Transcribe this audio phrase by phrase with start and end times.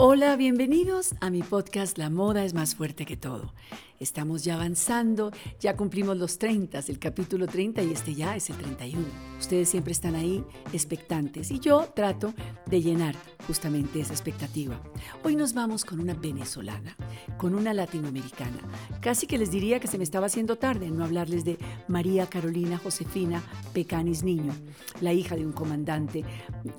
[0.00, 0.07] Oh.
[0.20, 3.52] Hola, bienvenidos a mi podcast La moda es más fuerte que todo.
[4.00, 5.30] Estamos ya avanzando,
[5.60, 9.04] ya cumplimos los 30, el capítulo 30 y este ya es el 31.
[9.38, 12.34] Ustedes siempre están ahí expectantes y yo trato
[12.66, 13.14] de llenar
[13.46, 14.80] justamente esa expectativa.
[15.22, 16.96] Hoy nos vamos con una venezolana,
[17.36, 18.58] con una latinoamericana.
[19.00, 22.26] Casi que les diría que se me estaba haciendo tarde en no hablarles de María
[22.26, 23.42] Carolina Josefina
[23.72, 24.52] Pecanis Niño,
[25.00, 26.24] la hija de un comandante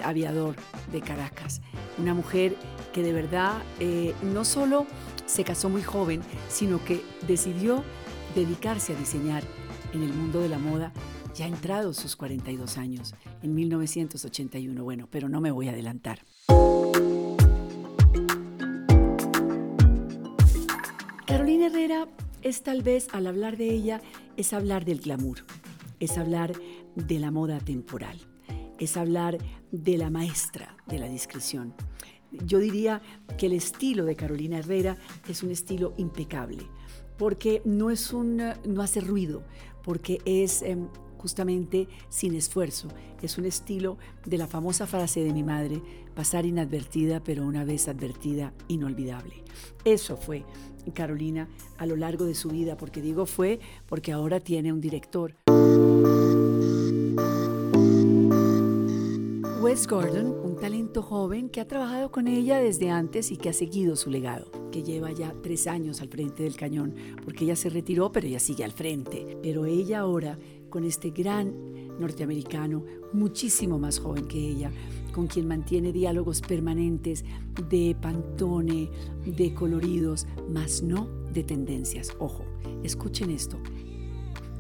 [0.04, 0.56] aviador
[0.92, 1.62] de Caracas.
[1.98, 2.56] Una mujer
[2.94, 3.29] que de verdad
[3.80, 4.86] eh, no solo
[5.26, 7.84] se casó muy joven, sino que decidió
[8.36, 9.44] dedicarse a diseñar
[9.94, 10.92] en el mundo de la moda
[11.36, 14.84] ya entrados sus 42 años, en 1981.
[14.84, 16.20] Bueno, pero no me voy a adelantar.
[21.26, 22.08] Carolina Herrera
[22.42, 24.02] es tal vez, al hablar de ella,
[24.38, 25.46] es hablar del glamour,
[26.00, 26.54] es hablar
[26.96, 28.18] de la moda temporal,
[28.80, 29.38] es hablar
[29.72, 31.74] de la maestra de la discreción,
[32.46, 33.02] yo diría
[33.38, 36.64] que el estilo de Carolina Herrera es un estilo impecable,
[37.18, 39.44] porque no, es un, no hace ruido,
[39.84, 42.88] porque es em, justamente sin esfuerzo.
[43.22, 45.82] Es un estilo de la famosa frase de mi madre,
[46.16, 49.44] pasar inadvertida, pero una vez advertida, inolvidable.
[49.84, 50.46] Eso fue
[50.94, 55.36] Carolina a lo largo de su vida, porque digo fue porque ahora tiene un director.
[59.62, 63.54] Wes Gordon, un talento joven que ha trabajado con ella desde antes y que ha
[63.54, 67.70] seguido su legado, que lleva ya tres años al frente del cañón, porque ella se
[67.70, 69.38] retiró, pero ella sigue al frente.
[69.44, 74.72] Pero ella ahora, con este gran norteamericano, muchísimo más joven que ella,
[75.14, 77.26] con quien mantiene diálogos permanentes
[77.70, 78.90] de pantone,
[79.26, 82.14] de coloridos, más no de tendencias.
[82.20, 82.46] Ojo,
[82.82, 83.58] escuchen esto.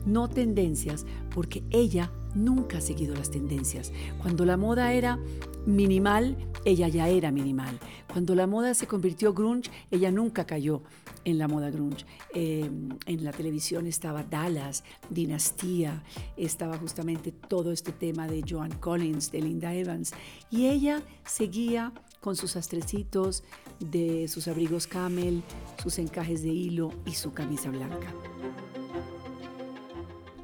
[0.05, 3.91] No tendencias, porque ella nunca ha seguido las tendencias.
[4.21, 5.19] Cuando la moda era
[5.65, 7.79] minimal, ella ya era minimal.
[8.11, 10.81] Cuando la moda se convirtió grunge, ella nunca cayó
[11.25, 12.05] en la moda grunge.
[12.33, 12.69] Eh,
[13.05, 16.03] en la televisión estaba Dallas, Dinastía,
[16.37, 20.13] estaba justamente todo este tema de Joan Collins, de Linda Evans,
[20.49, 23.43] y ella seguía con sus astrecitos,
[23.79, 25.41] de sus abrigos camel,
[25.81, 28.13] sus encajes de hilo y su camisa blanca.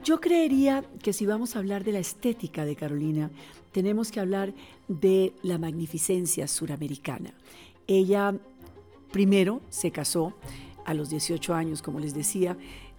[0.06, 3.32] Yo creería que si vamos a hablar de la estética de Carolina,
[3.72, 4.54] tenemos que hablar
[4.88, 7.34] de la magnificencia suramericana.
[7.88, 8.36] Ella
[9.12, 10.36] primero se casó
[10.86, 12.56] a los 18 años, como les decía,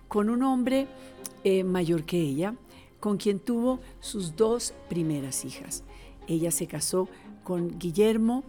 [0.08, 0.88] con un hombre
[1.44, 2.56] eh, mayor que ella,
[2.98, 5.84] con quien tuvo sus dos primeras hijas.
[6.26, 7.08] Ella se casó
[7.44, 8.42] con Guillermo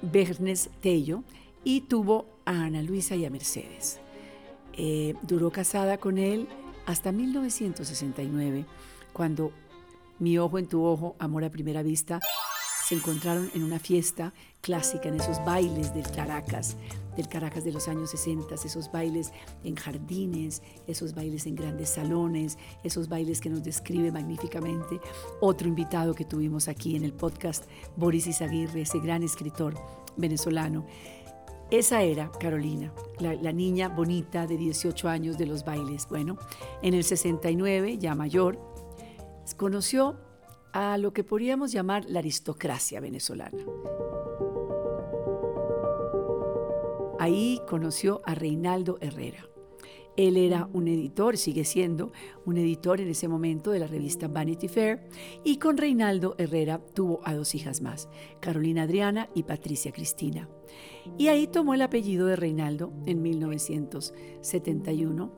[0.00, 1.24] Bernes Tello
[1.64, 3.98] y tuvo a Ana Luisa y a Mercedes.
[4.74, 6.46] Eh, duró casada con él
[6.90, 8.66] hasta 1969,
[9.12, 9.52] cuando
[10.18, 12.20] Mi ojo en tu ojo, Amor a primera vista,
[12.84, 16.76] se encontraron en una fiesta clásica, en esos bailes del Caracas,
[17.16, 22.58] del Caracas de los años 60, esos bailes en jardines, esos bailes en grandes salones,
[22.82, 25.00] esos bailes que nos describe magníficamente
[25.40, 27.64] otro invitado que tuvimos aquí en el podcast,
[27.96, 29.74] Boris Izaguirre, ese gran escritor
[30.16, 30.84] venezolano.
[31.70, 36.08] Esa era Carolina, la, niña bonita de 18 años de los bailes.
[36.08, 36.36] Bueno,
[36.82, 38.58] en el 69, ya mayor,
[39.56, 40.16] conoció
[40.72, 43.64] a lo que podríamos llamar la aristocracia venezolana.
[47.20, 49.49] Ahí conoció a Reinaldo Herrera.
[50.20, 52.12] Él era un editor, sigue siendo
[52.44, 55.00] un editor en ese momento de la revista Vanity Fair,
[55.44, 60.46] y con Reinaldo Herrera tuvo a dos hijas más, Carolina Adriana y Patricia Cristina.
[61.16, 65.32] Y ahí tomó el apellido de Reinaldo en 1971.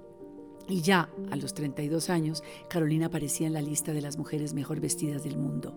[0.69, 4.81] Y ya a los 32 años, Carolina aparecía en la lista de las mujeres mejor
[4.81, 5.77] vestidas del mundo.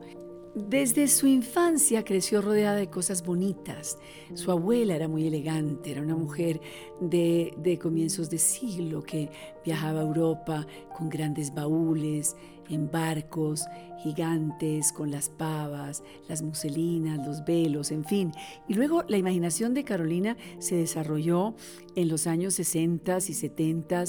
[0.55, 3.97] Desde su infancia creció rodeada de cosas bonitas.
[4.35, 6.61] Su abuela era muy elegante, era una mujer
[7.01, 9.29] de, de, comienzos de siglo que
[9.65, 12.35] viajaba a Europa con grandes baúles,
[12.69, 13.65] en barcos
[14.03, 18.31] gigantes, con las pavas, las muselinas, los velos, en fin.
[18.67, 21.55] Y luego la imaginación de Carolina se desarrolló
[21.95, 24.03] en los años 60 y 70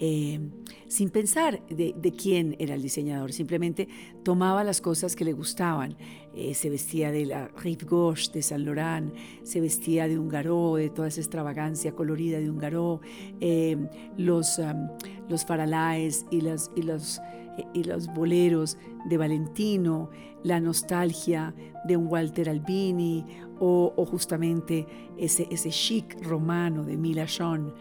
[0.00, 0.38] eh,
[0.86, 3.88] sin pensar de, quién era el diseñador, simplemente
[4.22, 5.96] tomaba las cosas que le gustaban.
[6.40, 9.12] Eh, se vestía de la Rive Gauche de Saint Laurent,
[9.42, 13.00] se vestía de un garó, de toda esa extravagancia colorida de un garó,
[13.40, 13.76] eh,
[14.16, 14.60] los,
[15.28, 17.20] los faralaes y, las, y los
[17.72, 20.10] y los boleros de Valentino,
[20.44, 21.54] la nostalgia
[21.84, 23.24] de un Walter Albini
[23.58, 24.86] o, justamente
[25.16, 27.72] ese, ese chic romano de Mila Sean.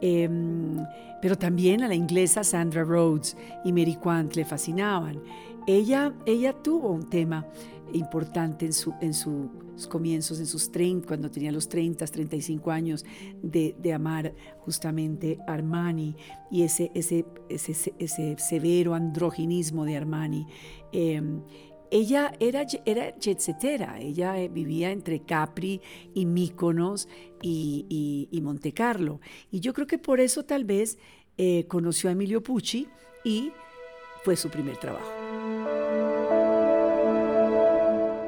[0.00, 0.76] Em,
[1.22, 5.22] pero también a la inglesa Sandra Rhodes y Mary Quant le fascinaban.
[5.66, 7.46] Ella, ella tuvo un tema
[7.92, 13.04] importante en, su, en sus comienzos, en sus 30, cuando tenía los 30, 35 años,
[13.42, 16.16] de, amar justamente Armani
[16.50, 20.46] y ese, ese, ese, severo androginismo de Armani.
[20.92, 21.42] Em,
[21.90, 25.80] ella era, era setera, ella eh, vivía entre Capri
[26.14, 27.08] y Míconos
[27.42, 29.20] y, y, Monte Carlo.
[29.50, 30.98] Y yo creo que por eso tal vez
[31.38, 32.88] eh, conoció a Emilio Pucci
[33.24, 33.52] y
[34.24, 35.06] fue su primer trabajo.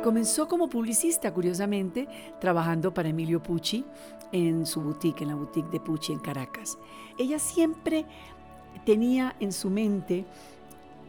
[0.08, 2.08] Comenzó como publicista, curiosamente,
[2.40, 3.84] trabajando para Emilio Pucci
[4.32, 6.78] en su boutique, en la boutique de Pucci en Caracas.
[7.18, 8.06] Ella siempre
[8.86, 10.24] tenía en su mente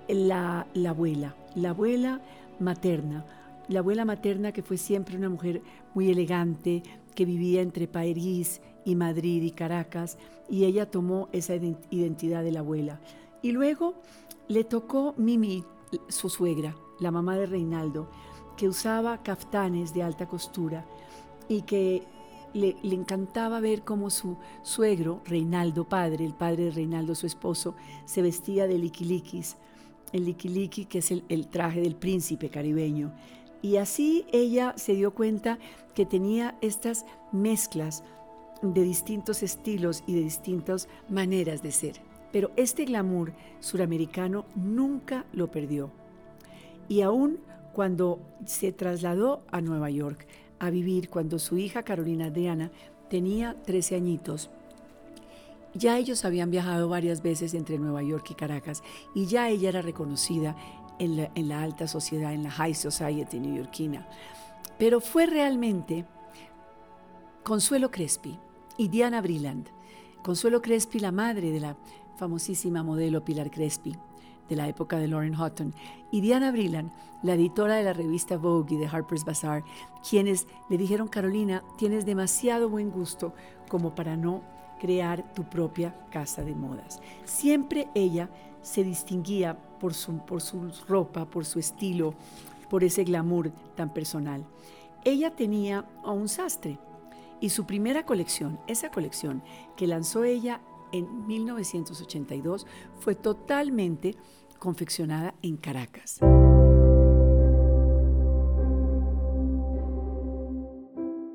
[0.10, 2.20] la, la abuela, la abuela
[2.60, 3.26] materna,
[3.70, 5.62] la abuela materna que fue siempre una mujer
[5.94, 6.84] muy elegante,
[7.16, 10.18] que vivía entre París y Madrid y Caracas,
[10.50, 13.00] y ella tomó esa identidad de la abuela.
[13.42, 13.94] Y luego
[14.50, 15.64] le tocó Mimi,
[16.10, 18.10] su suegra, la mamá de Reinaldo,
[18.60, 20.86] que usaba caftanes de alta costura
[21.48, 22.04] y que
[22.54, 27.74] le, encantaba ver cómo su suegro, Reinaldo padre, el padre de Reinaldo su esposo,
[28.04, 29.56] se vestía de liquiliquis,
[30.12, 33.14] el liquiliqui que es el, el traje del príncipe caribeño.
[33.62, 35.58] Y así ella se dio cuenta
[35.96, 38.04] que tenía estas mezclas
[38.62, 42.02] de distintos estilos y de distintas maneras de ser.
[42.34, 43.32] Pero este glamour
[43.62, 45.92] suramericano nunca lo perdió.
[46.90, 47.40] Y aún
[47.74, 50.28] cuando se trasladó a Nueva York
[50.60, 52.72] a vivir cuando su hija Carolina Adriana
[53.10, 54.50] tenía 13 añitos.
[55.74, 58.84] Ya ellos habían viajado varias veces entre Nueva York y Caracas
[59.14, 60.56] y ya ella era reconocida
[60.98, 64.08] en la, en la alta sociedad, en la high society neoyorquina.
[64.78, 66.06] Pero fue realmente
[67.44, 68.38] Consuelo Crespi
[68.78, 69.68] y Diana Brilland.
[70.24, 71.78] Consuelo Crespi, la madre de la
[72.18, 73.96] famosísima modelo Pilar Crespi,
[74.50, 75.74] de la época de Lauren Houghton,
[76.12, 76.92] y Diana Brilland,
[77.22, 79.64] la editora de la revista Vogue y de Harper's Bazaar,
[80.08, 83.34] quienes le dijeron, Carolina, tienes demasiado buen gusto
[83.68, 84.42] como para no
[84.80, 87.00] crear tu propia casa de modas.
[87.26, 88.30] Siempre ella
[88.62, 92.14] se distinguía por su, por su ropa, por su estilo,
[92.70, 94.46] por ese glamour tan personal.
[95.04, 96.80] Ella tenía a un sastre
[97.40, 99.44] y su primera colección, esa colección
[99.76, 100.62] que lanzó ella
[100.92, 102.66] en 1982,
[103.00, 104.16] fue totalmente
[104.60, 106.20] confeccionada en Caracas.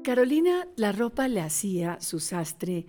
[0.04, 2.86] Carolina la ropa le hacía su sastre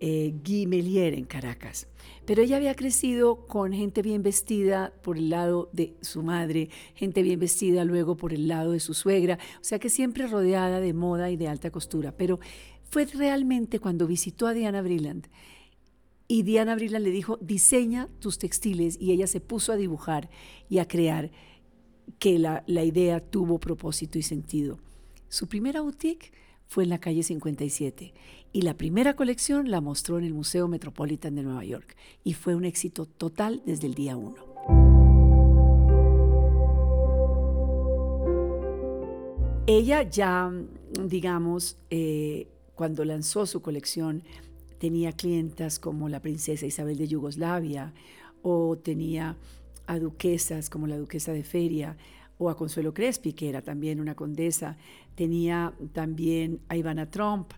[0.00, 1.88] eh, Guy Melier en Caracas,
[2.24, 7.22] pero ella había crecido con gente bien vestida por el lado de su madre, gente
[7.22, 10.92] bien vestida luego por el lado de su suegra, o sea que siempre rodeada de
[10.92, 12.38] moda y de alta costura, pero
[12.84, 15.26] fue realmente cuando visitó a Diana Brilland
[16.28, 20.28] y Diana Brilland le dijo, diseña tus textiles y ella se puso a dibujar
[20.68, 21.30] y a crear
[22.18, 24.78] que la, la idea tuvo propósito y sentido.
[25.30, 26.32] Su primera boutique
[26.66, 28.12] fue en la calle 57
[28.52, 32.54] y la primera colección la mostró en el Museo Metropolitan de Nueva York y fue
[32.54, 34.36] un éxito total desde el día uno.
[39.66, 40.50] Ella ya,
[41.04, 44.22] digamos, eh, cuando lanzó su colección,
[44.78, 47.92] tenía clientas como la princesa Isabel de Yugoslavia
[48.42, 49.36] o tenía
[49.86, 51.96] a duquesas como la duquesa de Feria
[52.38, 54.76] o a Consuelo Crespi, que era también una condesa,
[55.16, 57.52] tenía también a Ivana Trump,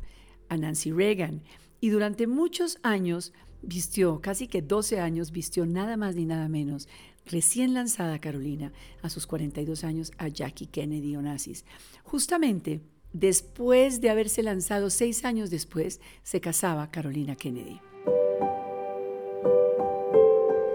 [0.49, 1.43] a Nancy Reagan,
[1.81, 6.89] y durante muchos años vistió, casi que 12 años, vistió nada más ni nada menos,
[7.27, 8.73] recién lanzada Carolina,
[9.03, 11.65] a sus 42 años, a Jackie Kennedy Onassis.
[12.03, 12.81] Justamente
[13.13, 17.81] Después de haberse lanzado seis años después, se casaba Carolina Kennedy.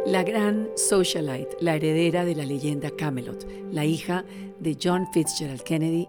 [0.06, 4.26] La gran socialite, la heredera de la leyenda Camelot, la hija
[4.60, 6.08] de John Fitzgerald Kennedy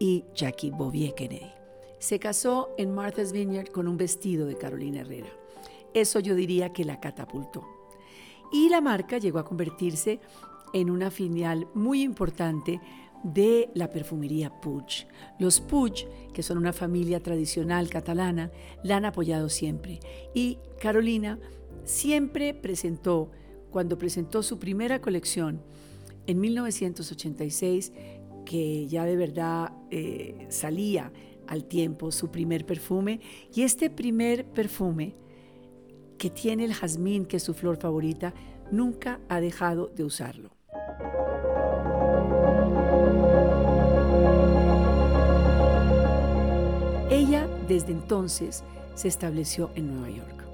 [0.00, 1.52] y Jackie Bouvier Kennedy.
[1.98, 5.28] Se casó en Martha's Vineyard con un vestido de Carolina Herrera.
[5.94, 7.64] Eso yo diría que la catapultó.
[8.50, 10.20] Y la marca llegó a convertirse
[10.72, 12.80] en una filial muy importante
[13.34, 15.08] de la perfumería Puig.
[15.38, 18.52] Los Puig, que son una familia tradicional catalana,
[18.84, 19.98] la han apoyado siempre.
[20.32, 21.38] Y Carolina
[21.84, 23.30] siempre presentó,
[23.70, 25.60] cuando presentó su primera colección
[26.26, 27.92] en 1986,
[28.44, 31.12] que ya de verdad eh, salía
[31.48, 33.20] al tiempo su primer perfume,
[33.52, 35.16] y este primer perfume
[36.16, 38.34] que tiene el jazmín, que es su flor favorita,
[38.70, 40.50] nunca ha dejado de usarlo.
[47.10, 48.64] Ella desde entonces
[48.96, 50.44] se estableció en Nueva York.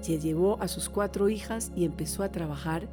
[0.00, 2.86] Se llevó a sus cuatro hijas y empezó a trabajar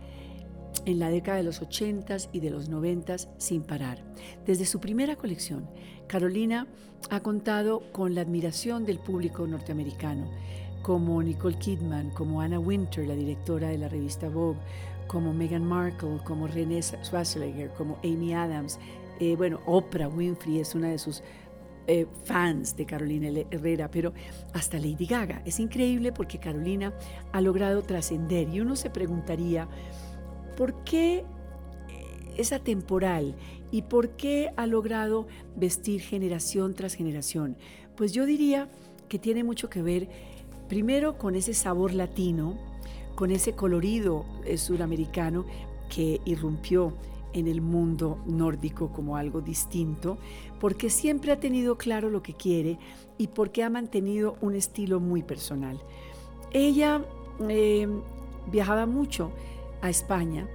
[0.85, 4.03] en la década de los 80s y de los 90s sin parar.
[4.47, 5.69] Desde su primera colección,
[6.07, 6.65] Carolina
[7.11, 10.31] ha contado con la admiración del público norteamericano,
[10.81, 14.59] como Nicole Kidman, como Anna Winter, la directora de la revista Vogue,
[15.07, 18.79] como Meghan Markle, como Renée Schwarzenegger, como Amy Adams.
[19.19, 21.21] Eh, bueno, Oprah Winfrey es una de sus
[21.87, 24.13] eh, fans de Carolina Herrera, pero
[24.53, 25.41] hasta Lady Gaga.
[25.45, 26.93] Es increíble porque Carolina
[27.31, 29.67] ha logrado trascender y uno se preguntaría,
[30.55, 31.25] ¿por qué
[32.37, 33.35] es atemporal
[33.71, 37.57] y por qué ha logrado vestir generación tras generación?
[37.95, 38.69] Pues yo diría
[39.09, 40.09] que tiene mucho que ver
[40.67, 42.57] primero con ese sabor latino,
[43.15, 45.45] con ese colorido eh, suramericano
[45.93, 46.93] que irrumpió
[47.33, 50.17] en el mundo nórdico como algo distinto,
[50.59, 52.79] porque siempre ha tenido claro lo que quiere
[53.17, 55.81] y porque ha mantenido un estilo muy personal.
[56.51, 57.03] Ella
[57.49, 57.87] eh,
[58.51, 59.31] viajaba mucho
[59.81, 60.47] a España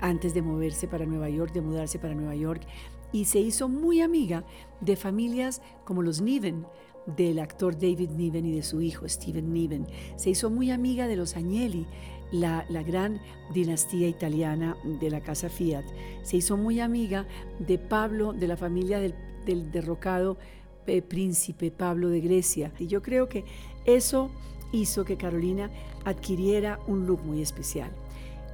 [0.00, 2.62] antes de moverse para Nueva York, de mudarse para Nueva York,
[3.12, 4.44] y se hizo muy amiga
[4.80, 6.66] de familias como los Niven,
[7.06, 9.86] del actor David Niven y de su hijo Steven Niven.
[10.16, 11.86] Se hizo muy amiga de los Agnelli,
[12.34, 13.20] la, gran
[13.52, 15.84] dinastía italiana de la casa Fiat.
[16.22, 17.26] Se hizo muy amiga
[17.58, 20.36] de Pablo, de la familia del, derrocado
[20.86, 22.72] eh, príncipe Pablo de Grecia.
[22.78, 23.44] Y yo creo que
[23.84, 24.30] eso
[24.72, 25.70] hizo que Carolina
[26.04, 27.90] adquiriera un look muy especial.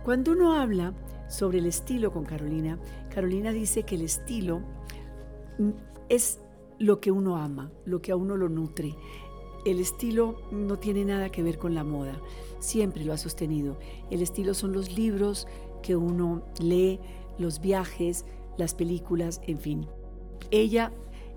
[0.05, 0.93] Cuando uno habla
[1.29, 2.79] sobre el estilo con Carolina,
[3.15, 4.61] Carolina dice que el estilo
[6.09, 6.41] es
[6.79, 8.95] lo que uno ama, lo que a uno lo nutre.
[9.65, 12.19] El estilo no tiene nada que ver con la moda,
[12.61, 13.79] siempre lo ha sostenido.
[14.11, 15.49] El estilo son los libros
[15.83, 17.01] que uno lee,
[17.39, 18.25] los viajes,
[18.57, 19.87] las películas, en fin.
[20.51, 20.93] Ella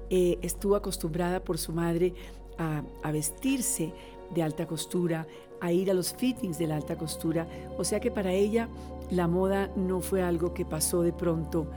[0.09, 2.13] eh, estuvo acostumbrada por su madre
[2.57, 3.93] a, a vestirse
[4.33, 5.27] de alta costura,
[5.61, 8.67] a ir a los fittings de la alta costura, o sea que para ella
[9.11, 11.67] la moda no fue algo que pasó de pronto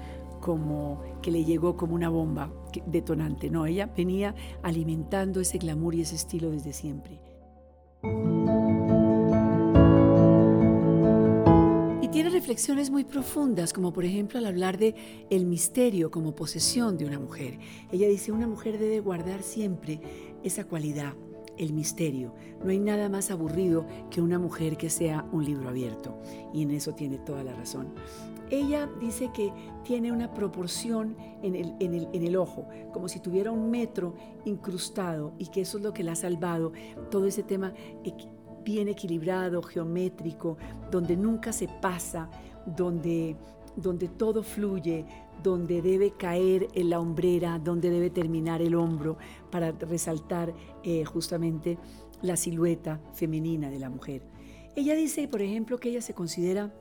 [0.40, 2.50] como que le llegó como una bomba
[2.86, 3.50] detonante.
[3.50, 7.20] No, ella venía alimentando ese glamour y ese estilo desde siempre.
[12.16, 14.94] Tiene reflexiones muy profundas, como por ejemplo al hablar de
[15.28, 17.58] el misterio como posesión de una mujer.
[17.92, 20.00] Ella dice, una mujer debe guardar siempre
[20.42, 21.12] esa cualidad,
[21.58, 22.32] el misterio.
[22.64, 26.18] No hay nada más aburrido que una mujer que sea un libro abierto.
[26.54, 27.92] Y en eso tiene toda la razón.
[28.48, 29.52] Ella dice que
[29.84, 34.14] tiene una proporción en el, en, el, ojo, como si tuviera un metro
[34.46, 36.72] incrustado y que eso es lo que la ha salvado.
[37.10, 37.74] Todo ese tema
[38.66, 40.58] bien equilibrado, geométrico,
[40.90, 42.28] donde nunca se pasa,
[42.66, 43.36] donde,
[43.76, 45.06] donde todo fluye,
[45.40, 49.18] donde debe caer en la hombrera, donde debe terminar el hombro
[49.52, 51.78] para resaltar eh, justamente
[52.22, 54.22] la silueta femenina de la mujer.
[54.74, 56.74] Ella dice, por ejemplo, que ella se considera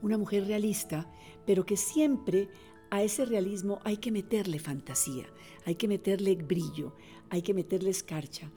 [0.00, 1.10] una mujer realista,
[1.44, 2.48] pero que siempre
[2.90, 5.26] a ese realismo hay que meterle fantasía,
[5.66, 6.94] hay que meterle brillo,
[7.28, 8.50] hay que meterle escarcha,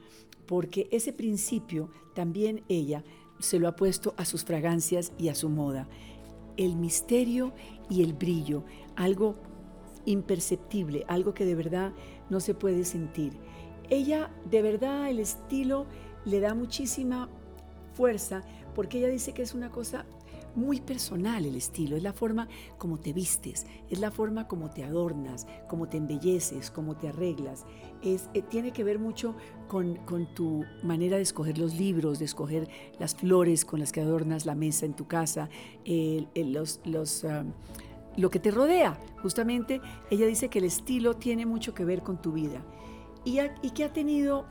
[0.51, 3.05] porque ese principio también ella
[3.39, 5.87] se lo ha puesto a sus fragancias y a su moda.
[6.57, 7.53] El misterio
[7.89, 8.65] y el brillo,
[8.97, 9.37] algo
[10.03, 11.93] imperceptible, algo que de verdad
[12.29, 13.31] no se puede sentir.
[13.89, 15.85] Ella, de verdad, el estilo
[16.25, 17.29] le da muchísima
[17.93, 18.41] fuerza
[18.75, 20.05] porque ella dice que es una cosa
[20.55, 24.83] muy personal el estilo, es la forma como te vistes, es la forma como te
[24.83, 27.65] adornas, como te embelleces, como te arreglas.
[28.01, 29.35] Es, eh, tiene que ver mucho
[29.67, 29.99] con,
[30.35, 32.67] tu manera de escoger los libros, de escoger
[32.99, 35.49] las flores con las que adornas la mesa en tu casa,
[36.35, 37.45] los, los, ah,
[38.17, 38.99] lo que te rodea.
[39.21, 42.61] Justamente ella dice que el estilo tiene mucho que ver con tu vida
[43.23, 44.45] y, y que ha tenido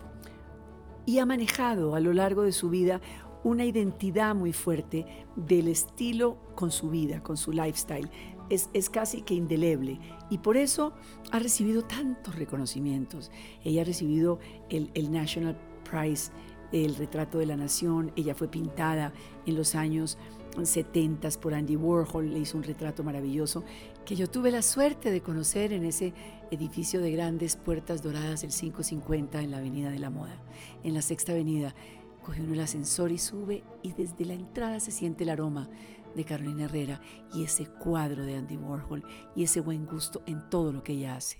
[1.07, 3.00] y ha manejado a lo largo de su vida
[3.44, 5.06] una identidad muy fuerte
[5.37, 8.11] del estilo con su vida, con su lifestyle.
[8.49, 10.92] Es, es, casi que indeleble y por eso
[11.30, 13.30] ha recibido tantos reconocimientos.
[13.64, 15.56] Ella ha recibido el, el National
[15.88, 16.32] Prize,
[16.73, 19.12] el retrato de la nación, ella fue pintada
[19.47, 20.18] en los años
[20.62, 23.64] 70 por Andy Warhol, le hizo un retrato maravilloso
[24.04, 26.12] que yo tuve la suerte de conocer en ese
[26.50, 30.37] edificio de grandes puertas doradas del 550 en la Avenida de la Moda,
[30.82, 31.75] en la Sexta Avenida.
[32.24, 35.68] Coge uno el ascensor y sube y desde la entrada se siente el aroma
[36.14, 37.00] de Carolina Herrera
[37.32, 41.16] y ese cuadro de Andy Warhol y ese buen gusto en todo lo que ella
[41.16, 41.38] hace.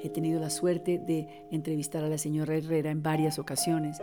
[0.00, 4.00] He tenido la suerte de entrevistar a la señora Herrera en varias ocasiones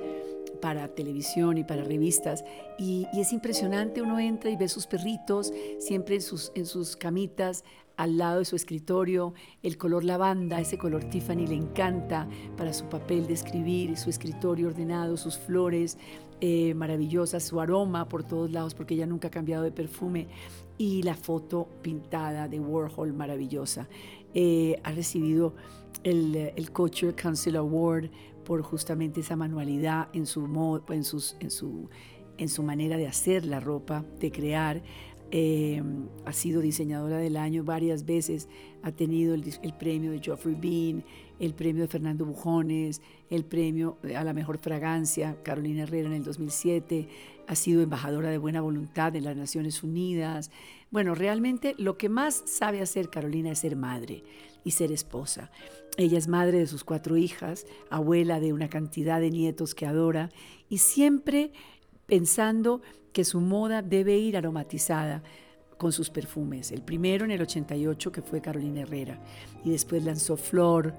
[0.65, 2.43] para televisión y para revistas.
[2.79, 7.63] Y, es impresionante, uno entra y ve sus perritos siempre en sus, en sus camitas
[7.97, 12.85] al lado de su escritorio, el color lavanda, ese color Tiffany le encanta para su
[12.85, 15.99] papel de escribir, su escritorio ordenado, sus flores
[16.41, 20.27] eh, maravillosas, su aroma por todos lados, porque ella nunca ha cambiado de perfume,
[20.79, 23.87] y la foto pintada de Warhol maravillosa.
[24.33, 25.53] Eh, ha recibido
[26.03, 28.09] el, el Couture Council Award
[28.45, 30.45] por justamente esa manualidad en su,
[30.89, 31.89] en, sus, en, su,
[32.37, 34.81] en su manera de hacer la ropa, de crear.
[35.31, 35.81] Eh,
[36.23, 38.47] ha sido diseñadora del año varias veces,
[38.83, 39.43] ha tenido el,
[39.77, 41.03] premio de Geoffrey Bean,
[41.39, 46.23] el premio de Fernando Bujones, el premio a la mejor fragancia, Carolina Herrera en el
[46.23, 47.09] 2007,
[47.47, 50.51] ha sido embajadora de buena voluntad en las Naciones Unidas.
[50.91, 54.23] Bueno, realmente lo que más sabe hacer Carolina es ser madre
[54.65, 55.49] y ser esposa.
[55.95, 60.29] Ella es madre de sus cuatro hijas, abuela de una cantidad de nietos que adora
[60.67, 61.53] y siempre
[62.05, 62.81] pensando
[63.13, 65.23] que su moda debe ir aromatizada
[65.77, 66.71] con sus perfumes.
[66.71, 69.21] El primero en el 88 que fue Carolina Herrera
[69.63, 70.93] y después lanzó Flor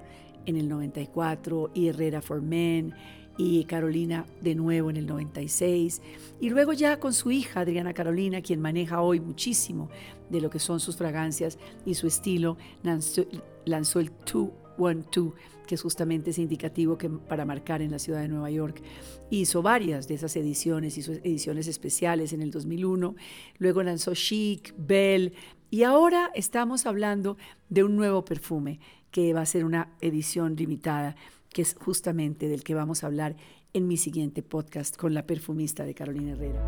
[0.45, 2.95] en el 94 y Herrera for Men
[3.37, 6.01] y Carolina de nuevo en el 96
[6.39, 9.89] y luego ya con su hija Adriana Carolina quien maneja hoy muchísimo
[10.29, 13.25] de lo que son sus fragancias y su estilo lanzó,
[13.65, 15.33] lanzó el 212
[15.67, 18.81] que es justamente ese indicativo que, para marcar en la ciudad de Nueva York.
[19.29, 23.15] Hizo varias de esas ediciones, hizo ediciones especiales en el 2001,
[23.59, 25.33] luego lanzó Chic, Belle,
[25.69, 27.37] y ahora estamos hablando
[27.69, 28.79] de un nuevo perfume
[29.11, 31.15] que va a ser una edición limitada,
[31.57, 33.35] que es justamente del que vamos a hablar
[33.73, 36.61] en mi siguiente podcast con la perfumista de Carolina Herrera.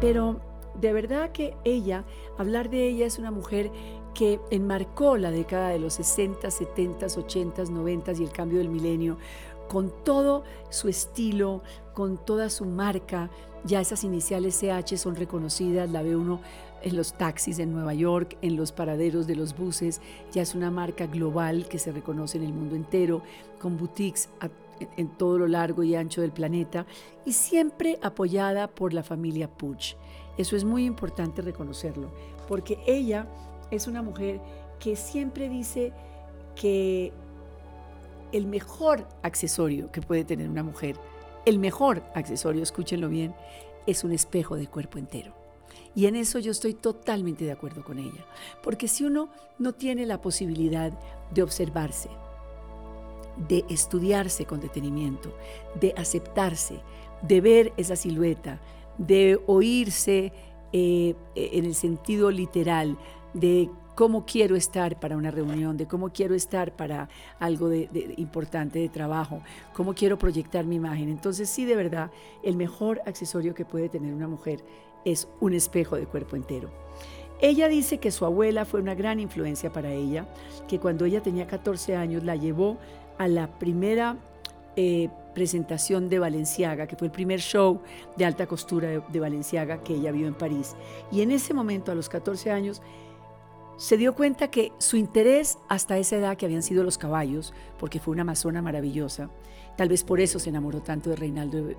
[0.00, 0.40] Pero
[0.80, 2.04] de verdad que ella,
[2.38, 3.72] hablar de ella es una mujer
[4.14, 9.18] que enmarcó la década de los 60, 70, 80, 90 y el cambio del milenio
[9.74, 11.60] con todo su estilo,
[11.94, 13.28] con toda su marca.
[13.64, 16.40] Ya esas iniciales CH son reconocidas, la ve uno
[16.82, 20.00] en los taxis en Nueva York, en los paraderos de los buses.
[20.30, 23.22] Ya es una marca global que se reconoce en el mundo entero,
[23.60, 24.28] con boutiques
[24.96, 26.86] en todo lo largo y ancho del planeta
[27.26, 29.96] y siempre apoyada por la familia Puig.
[30.38, 32.12] Eso es muy importante reconocerlo,
[32.46, 33.26] porque ella
[33.72, 34.40] es una mujer
[34.78, 35.92] que siempre dice
[36.54, 37.12] que
[38.34, 40.96] el mejor accesorio que puede tener una mujer,
[41.46, 43.32] el mejor accesorio, escúchenlo bien,
[43.86, 45.32] es un espejo de cuerpo entero.
[45.94, 48.26] Y en eso yo estoy totalmente de acuerdo con ella,
[48.62, 49.28] porque si uno
[49.60, 50.92] no tiene la posibilidad
[51.32, 52.08] de observarse,
[53.48, 55.32] de estudiarse con detenimiento,
[55.80, 56.80] de aceptarse,
[57.22, 58.60] de ver esa silueta,
[58.98, 60.32] de oírse
[60.72, 62.98] eh, en el sentido literal,
[63.32, 68.78] de cómo quiero estar para una reunión, de cómo quiero estar para algo de, importante
[68.78, 69.40] de trabajo,
[69.72, 71.08] cómo quiero proyectar mi imagen.
[71.08, 72.10] Entonces sí, de verdad,
[72.42, 74.64] el mejor accesorio que puede tener una mujer
[75.04, 76.70] es un espejo de cuerpo entero.
[77.40, 80.26] Ella dice que su abuela fue una gran influencia para ella,
[80.68, 82.78] que cuando ella tenía 14 años la llevó
[83.18, 84.16] a la primera
[84.76, 87.80] eh, presentación de Valenciaga, que fue el primer show
[88.16, 90.74] de alta costura de, de Valenciaga que ella vio en París.
[91.12, 92.82] Y en ese momento, a los 14 años,
[93.76, 98.00] se dio cuenta que su interés hasta esa edad, que habían sido los caballos, porque
[98.00, 99.30] fue una amazona maravillosa,
[99.76, 101.70] tal vez por eso se enamoró tanto de Reinaldo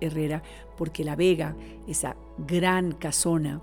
[0.00, 0.42] Herrera,
[0.76, 1.56] porque La Vega,
[1.88, 3.60] esa gran casona,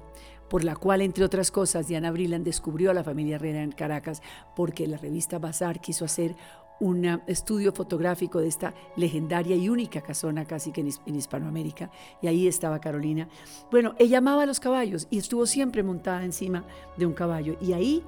[0.50, 4.22] por la cual, entre otras cosas, Diana Briland descubrió a la familia Herrera en Caracas,
[4.54, 6.36] porque la revista Bazar quiso hacer
[6.82, 11.92] un estudio fotográfico de esta legendaria y única casona casi que en, Hispanoamérica,
[12.22, 13.30] y ahí estaba Carolina.
[13.70, 16.66] Bueno, ella amaba a los caballos y estuvo siempre montada encima
[16.98, 18.04] de un caballo, y ahí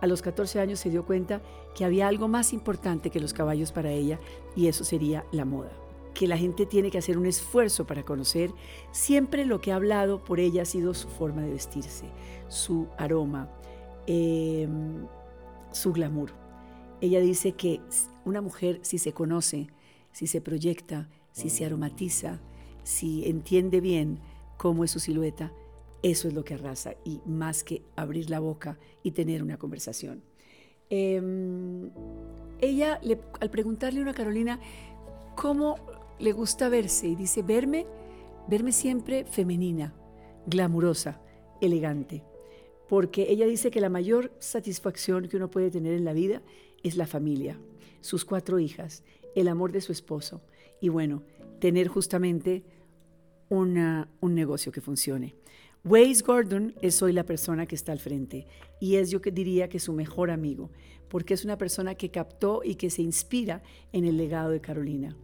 [0.00, 1.42] a los 14 años se dio cuenta
[1.76, 4.18] que había algo más importante que los caballos para ella,
[4.56, 5.70] y eso sería la moda
[6.14, 8.52] que la gente tiene que hacer un esfuerzo para conocer,
[8.92, 12.06] siempre lo que ha hablado por ella ha sido su forma de vestirse,
[12.46, 13.50] su aroma,
[14.06, 15.08] em,
[15.72, 16.43] su glamour.
[17.04, 17.82] Ella dice que
[18.24, 19.66] una mujer si se conoce,
[20.10, 22.40] si se proyecta, si se aromatiza,
[22.82, 24.20] si entiende bien
[24.56, 25.52] cómo es su silueta,
[26.02, 30.22] eso es lo que arrasa y más que abrir la boca y tener una conversación.
[30.88, 31.90] Em,
[32.62, 32.98] ella,
[33.38, 34.58] al preguntarle a una Carolina
[35.36, 35.76] cómo
[36.18, 37.86] le gusta verse y dice, verme,
[38.48, 39.92] verme siempre femenina,
[40.46, 41.20] glamurosa,
[41.60, 42.24] elegante,
[42.88, 46.40] porque ella dice que la mayor satisfacción que uno puede tener en la vida
[46.84, 47.58] es la familia,
[48.00, 49.02] sus cuatro hijas,
[49.34, 50.42] el amor de su esposo
[50.80, 51.24] y bueno,
[51.58, 52.62] tener justamente
[53.48, 55.34] una, un negocio que funcione.
[55.84, 58.46] Waze Gordon es hoy la persona que está al frente
[58.80, 60.70] y es yo que diría que su mejor amigo,
[61.08, 65.16] porque es una persona que captó y que se inspira en el legado de Carolina.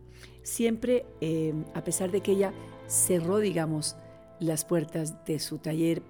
[0.43, 2.53] siempre, eh, a pesar de que ella
[2.87, 3.97] cerró, digamos,
[4.39, 6.03] las puertas de su taller,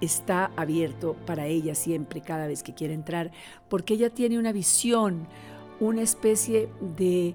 [0.00, 3.30] está abierto para ella siempre, cada vez que quiere entrar,
[3.68, 5.26] porque ella tiene una visión,
[5.78, 7.34] una especie de,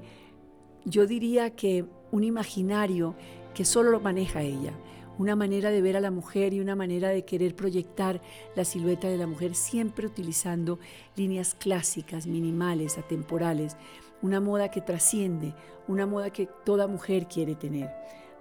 [0.86, 3.16] yo diría que un imaginario
[3.54, 4.74] que solo lo maneja ella
[5.18, 8.22] una manera de ver a la mujer y una manera de querer proyectar
[8.56, 10.80] la silueta de la mujer siempre utilizando
[11.16, 13.78] líneas clásicas, minimales, atemporales,
[14.22, 15.54] una moda que trasciende,
[15.88, 17.90] una moda que toda mujer quiere tener.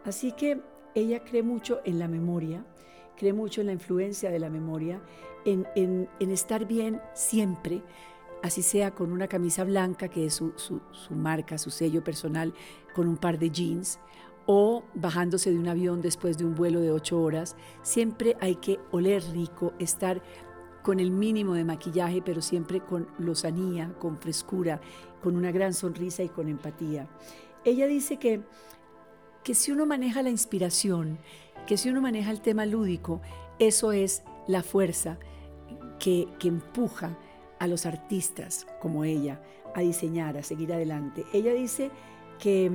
[0.05, 0.61] Así que
[0.95, 2.65] ella cree mucho en la memoria,
[3.17, 5.01] cree mucho en la influencia de la memoria,
[5.45, 7.83] en, estar bien siempre,
[8.43, 12.55] así sea con una camisa blanca, que es su, su marca, su sello personal,
[12.95, 13.99] con un par de jeans,
[14.47, 18.79] o bajándose de un avión después de un vuelo de ocho horas, siempre hay que
[18.91, 20.23] oler rico, estar
[20.83, 24.81] con el mínimo de maquillaje, pero siempre con lozanía, con frescura,
[25.23, 27.09] con una gran sonrisa y con empatía.
[27.65, 28.43] Ella dice que,
[29.43, 31.19] que si uno maneja la inspiración,
[31.67, 33.21] que si uno maneja el tema lúdico,
[33.59, 35.19] eso es la fuerza
[35.99, 37.17] que, que empuja
[37.59, 39.41] a los artistas como ella
[39.75, 41.25] a diseñar, a seguir adelante.
[41.33, 41.91] Ella dice
[42.39, 42.71] que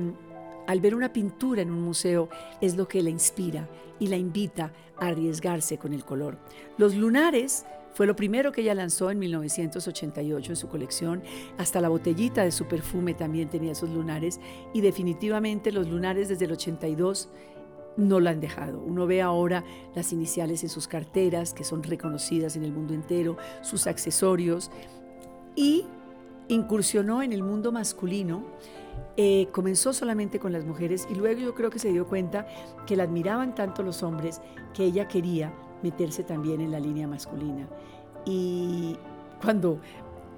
[0.66, 2.28] al ver una pintura en un museo
[2.60, 6.38] es lo que la inspira y la invita a arriesgarse con el color.
[6.78, 11.22] Los lunares fue lo primero que ella lanzó en 1988 en su colección.
[11.58, 14.40] Hasta la botellita de su perfume también tenía esos lunares
[14.72, 17.28] y definitivamente los lunares desde el 82
[17.96, 18.80] no la han dejado.
[18.80, 23.36] Uno ve ahora las iniciales en sus carteras que son reconocidas en el mundo entero,
[23.62, 24.70] sus accesorios
[25.56, 25.84] y
[26.48, 28.44] incursionó en el mundo masculino
[29.16, 32.46] eh, comenzó solamente con las mujeres y luego yo creo que se dio cuenta
[32.86, 34.40] que la admiraban tanto los hombres
[34.74, 37.68] que ella quería meterse también en la línea masculina.
[38.24, 38.96] Y
[39.42, 39.80] cuando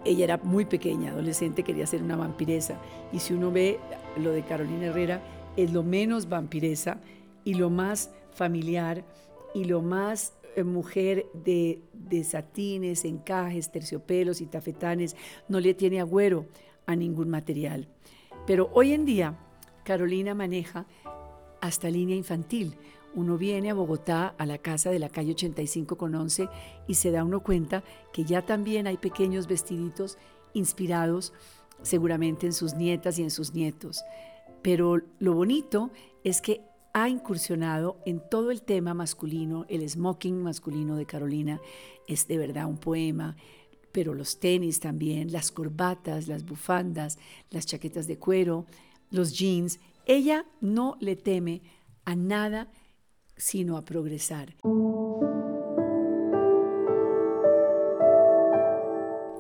[0.05, 2.79] ella era muy pequeña, adolescente, quería ser una vampiresa.
[3.13, 3.79] Y si uno ve
[4.17, 5.23] lo de Carolina Herrera,
[5.57, 6.99] es lo menos vampiresa
[7.45, 9.05] y lo más familiar
[9.55, 15.17] y lo más eh, mujer de, de satines, encajes, terciopelos y tafetanes,
[15.49, 16.47] no le tiene agüero
[16.87, 17.89] a ningún material.
[18.47, 19.39] Pero hoy en día
[19.85, 20.87] Carolina maneja
[21.61, 22.77] hasta línea infantil.
[23.15, 26.49] Uno viene a Bogotá, a la casa de la calle 85 con 11
[26.89, 30.19] y se da uno cuenta que ya también hay pequeños vestiditos
[30.55, 31.33] inspirados
[31.83, 34.03] seguramente en sus nietas y en sus nietos.
[34.63, 35.91] Pero lo bonito
[36.25, 41.61] es que ha incursionado en todo el tema masculino, el smoking masculino de Carolina
[42.07, 43.37] es de verdad un poema,
[43.93, 47.19] pero los tenis también, las corbatas, las bufandas,
[47.51, 48.67] las chaquetas de cuero,
[49.11, 49.81] los jeans.
[50.07, 51.63] Ella no le teme
[52.05, 52.69] a nada
[53.37, 54.55] sino a progresar.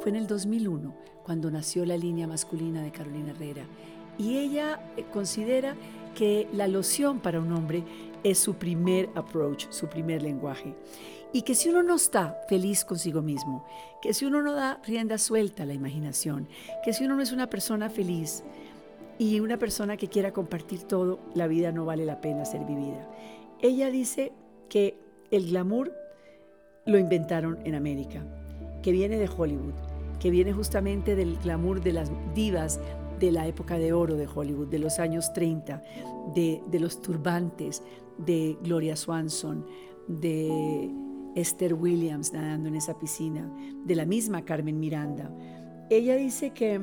[0.00, 3.66] Fue en el 2001 cuando nació la línea masculina de Carolina Herrera
[4.18, 5.76] y ella eh, considera
[6.14, 7.84] que la loción para un hombre
[8.24, 10.74] es su primer approach, su primer lenguaje.
[11.32, 13.64] Y que si uno no está feliz consigo mismo,
[14.02, 16.46] que si uno no da rienda suelta a la imaginación,
[16.84, 18.44] que si uno no es una persona feliz
[19.18, 23.08] y una persona que quiera compartir todo, la vida no vale la pena ser vivida.
[23.60, 24.32] Ella dice
[24.68, 24.98] que
[25.30, 25.92] el glamour
[26.84, 28.22] lo inventaron en América,
[28.82, 29.74] que viene de Hollywood,
[30.20, 32.78] que viene justamente del glamour de las divas
[33.22, 35.80] de la época de oro de Hollywood, de los años 30,
[36.34, 37.80] de, de los turbantes,
[38.18, 39.64] de Gloria Swanson,
[40.08, 40.90] de
[41.36, 43.48] Esther Williams nadando en esa piscina,
[43.84, 45.30] de la misma Carmen Miranda.
[45.88, 46.80] Ella dice que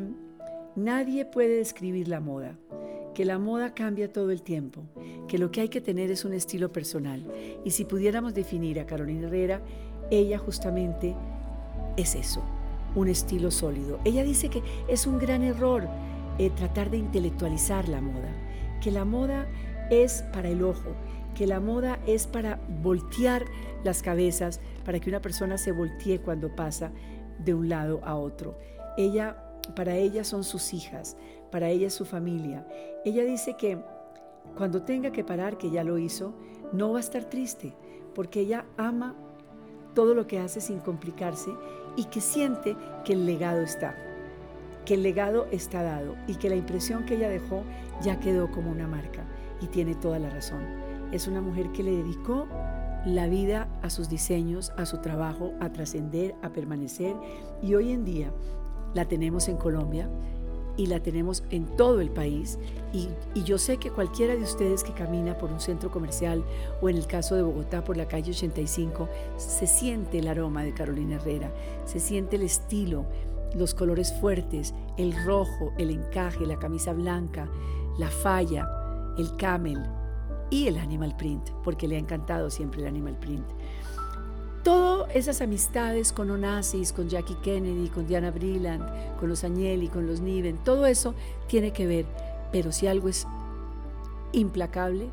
[0.78, 2.58] nadie puede describir la moda,
[3.14, 4.84] que la moda cambia todo el tiempo,
[5.28, 7.22] que lo que hay que tener es un estilo personal.
[7.66, 9.62] Y si pudiéramos definir a Carolina Herrera,
[10.10, 11.18] ella justamente
[11.98, 12.42] es eso,
[12.96, 14.00] un estilo sólido.
[14.06, 15.90] Ella dice que es un gran error
[16.40, 18.30] eh, tratar de intelectualizar la moda,
[18.82, 19.48] que la moda
[19.92, 20.96] es para el ojo,
[21.36, 23.46] que la moda es para voltear
[23.84, 26.92] las cabezas, para que una persona se voltee cuando pasa
[27.40, 28.58] de un lado a otro.
[28.98, 29.38] Ella,
[29.76, 31.18] para ella son sus hijas,
[31.52, 32.66] para ella es su familia.
[33.06, 33.78] Ella dice que
[34.58, 36.34] cuando tenga que parar, que ya lo hizo,
[36.72, 37.74] no va a estar triste,
[38.16, 39.16] porque ella ama
[39.94, 41.52] todo lo que hace sin complicarse
[41.96, 43.96] y que siente que el legado está,
[44.90, 47.62] que el legado está dado y que la impresión que ella dejó
[48.02, 49.24] ya quedó como una marca
[49.62, 50.64] y tiene toda la razón.
[51.12, 52.48] Es una mujer que le dedicó
[53.06, 57.16] la vida a sus diseños, a su trabajo, a trascender, a permanecer.
[57.62, 58.34] Y hoy en día
[58.96, 60.10] la tenemos en Colombia
[60.76, 62.58] y la tenemos en todo el país.
[62.92, 63.10] Y,
[63.44, 66.44] yo sé que cualquiera de ustedes que camina por un centro comercial
[66.82, 70.74] o en el caso de Bogotá por la calle 85, se siente el aroma de
[70.74, 71.54] Carolina Herrera,
[71.86, 73.06] se siente el estilo,
[73.56, 77.50] los colores fuertes, el rojo, el encaje, la camisa blanca,
[77.98, 78.68] la falla,
[79.18, 79.82] el camel
[80.50, 83.46] y el animal print, porque le ha encantado siempre el animal print.
[84.64, 90.06] Todas esas amistades con Onassis, con Jackie Kennedy, con Diana Brilland, con los Agnelli, con
[90.06, 91.16] los Niven, todo eso
[91.48, 92.06] tiene que ver.
[92.52, 93.26] Pero si algo es
[94.32, 95.10] implacable,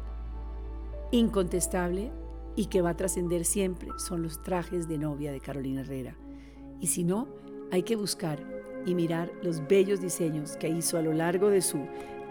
[1.10, 2.10] incontestable
[2.56, 6.16] y que va a trascender siempre, son los trajes de novia de Carolina Herrera.
[6.80, 7.28] Y si no,
[7.70, 8.38] hay que buscar
[8.84, 11.78] y mirar los bellos diseños que hizo a lo largo de su,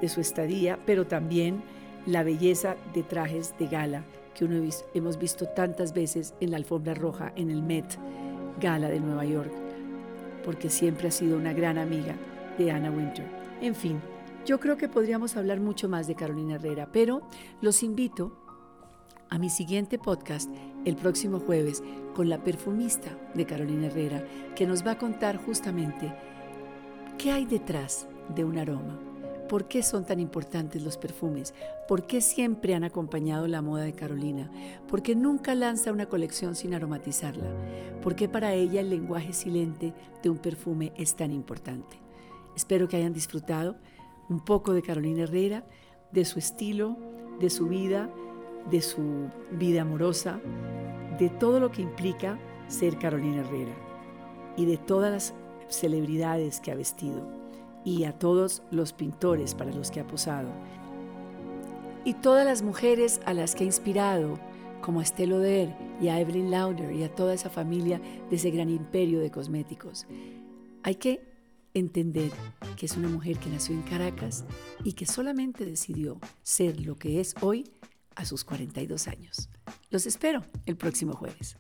[0.02, 1.64] de su estadía, pero también
[2.06, 4.62] la belleza de trajes de gala que uno
[4.94, 7.98] hemos visto tantas veces en la alfombra roja en el Met
[8.60, 9.52] Gala de Nueva York,
[10.44, 12.16] porque siempre ha sido una gran amiga
[12.58, 13.26] de Anna Winter.
[13.62, 14.02] En fin,
[14.46, 17.22] yo creo que podríamos hablar mucho más de Carolina Herrera, pero
[17.62, 18.38] los invito
[19.30, 20.50] a mi siguiente podcast
[20.86, 21.84] el próximo jueves
[22.16, 24.24] con la perfumista de Carolina Herrera,
[24.56, 26.14] que nos va a contar justamente
[27.18, 29.00] qué hay detrás de un aroma.
[29.50, 31.54] ¿Por qué son tan importantes los perfumes?
[31.88, 34.50] ¿Por qué siempre han acompañado la moda de Carolina?
[34.88, 37.46] ¿Por qué nunca lanza una colección sin aromatizarla?
[38.02, 39.94] ¿Por qué para ella el lenguaje silente
[40.24, 42.00] de un perfume es tan importante?
[42.56, 43.76] Espero que hayan disfrutado
[44.30, 45.64] un poco de Carolina Herrera,
[46.12, 46.98] de su estilo,
[47.40, 48.10] de su vida,
[48.70, 50.40] de su vida amorosa,
[51.20, 53.76] de todo lo que implica ser Carolina Herrera
[54.58, 55.34] y de todas las
[55.70, 57.28] celebridades que ha vestido
[57.84, 60.50] y a todos los pintores para los que ha posado.
[62.04, 64.40] Y todas las mujeres a las que ha inspirado,
[64.82, 68.00] como a Estelle Lauder y a Evelyn Lauder y a toda esa familia
[68.30, 70.06] de ese gran imperio de cosméticos.
[70.84, 71.36] Hay que
[71.74, 72.32] entender
[72.78, 74.46] que es una mujer que nació en Caracas
[74.84, 77.70] y que solamente decidió ser lo que es hoy
[78.16, 79.50] a sus 42 años.
[79.90, 81.58] Los espero el próximo jueves.